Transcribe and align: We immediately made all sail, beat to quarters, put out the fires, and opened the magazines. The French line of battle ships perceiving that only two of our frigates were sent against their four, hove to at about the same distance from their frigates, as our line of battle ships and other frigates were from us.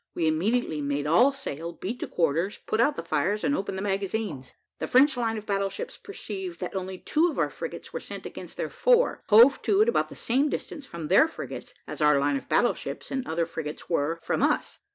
We 0.15 0.25
immediately 0.25 0.81
made 0.81 1.05
all 1.05 1.31
sail, 1.31 1.73
beat 1.73 1.99
to 1.99 2.07
quarters, 2.07 2.57
put 2.65 2.81
out 2.81 2.95
the 2.95 3.03
fires, 3.03 3.43
and 3.43 3.55
opened 3.55 3.77
the 3.77 3.83
magazines. 3.83 4.55
The 4.79 4.87
French 4.87 5.15
line 5.15 5.37
of 5.37 5.45
battle 5.45 5.69
ships 5.69 5.95
perceiving 5.95 6.57
that 6.59 6.75
only 6.75 6.97
two 6.97 7.29
of 7.29 7.37
our 7.37 7.51
frigates 7.51 7.93
were 7.93 7.99
sent 7.99 8.25
against 8.25 8.57
their 8.57 8.71
four, 8.71 9.21
hove 9.29 9.61
to 9.61 9.83
at 9.83 9.89
about 9.89 10.09
the 10.09 10.15
same 10.15 10.49
distance 10.49 10.87
from 10.87 11.07
their 11.07 11.27
frigates, 11.27 11.75
as 11.85 12.01
our 12.01 12.17
line 12.19 12.35
of 12.35 12.49
battle 12.49 12.73
ships 12.73 13.11
and 13.11 13.27
other 13.27 13.45
frigates 13.45 13.91
were 13.91 14.17
from 14.23 14.41
us. 14.41 14.79